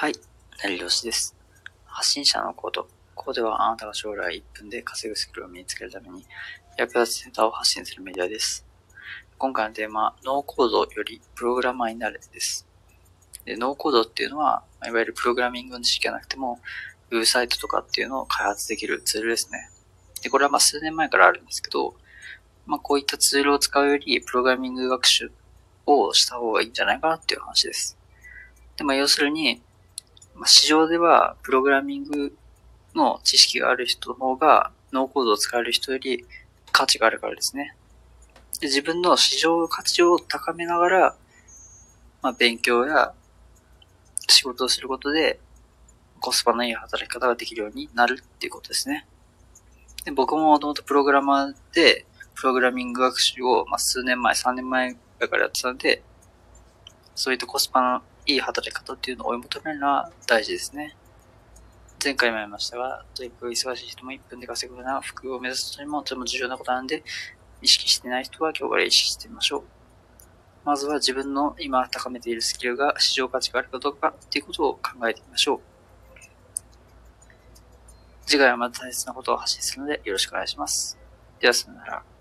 [0.00, 0.14] はい、
[0.56, 1.36] 成良しです。
[1.84, 2.88] 発信者のコード。
[3.14, 6.24] ここではあなたが将来1分で稼ぐスキルを身につけるために
[6.78, 8.64] 役立つネタを発信するメディアです。
[9.36, 12.66] 今回のテーマは、ノーコードよりプログラマーになるです。
[13.44, 16.60] でノーコードっていうのは、いわゆるプログラミングの知識がなくても、
[17.10, 19.68] ウェブサイトとかっていうのを開発できるツールですね。
[20.22, 21.94] で、これはまあ数年前からあるんですけど、
[22.64, 25.30] まあこういったツールを使うより、プログラミング学習
[25.84, 27.98] をした方がいいんじゃないかなっていう話です。
[28.78, 29.60] で、まあ要するに、
[30.40, 32.34] まあ、市場ではプログラミング
[32.94, 36.24] の知識がある人の方がノーコードを使える人より
[36.72, 37.76] 価値があるからですね。
[38.58, 41.16] で自分の市場価値を高めながら、
[42.22, 43.12] まあ、勉強や
[44.28, 45.38] 仕事をすることで
[46.20, 49.06] コスパのいい働き方ができるようになるっていうことですね。
[50.06, 56.02] で僕ももともとプログラマーで、プログラミング学習を、まあ、数年前、3年前だからやってたんで、
[57.14, 60.96] そういったコスパのいい働き方っていうのを追い求めるのは大事ですね。
[62.02, 67.02] 前回も言いましたが、とにかく忙しい人も1分で稼ぐような服を目指す人にもとても重要なことなんで、
[67.60, 69.62] 意識してない人は今日から意識してみましょう。
[70.64, 75.60] まずは自分の今高めているスキルが市場価値があるかどうかっていうことを考えてみましょう。
[78.26, 80.96] 次回はまた大切なことを発信するのでよろしくお願いします。
[81.40, 82.19] ではさよなら。